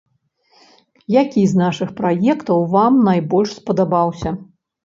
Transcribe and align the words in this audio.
Які 1.21 1.43
з 1.51 1.59
нашых 1.61 1.91
праектаў 1.99 2.65
вам 2.75 2.93
найбольш 3.09 3.49
спадабаўся? 3.59 4.29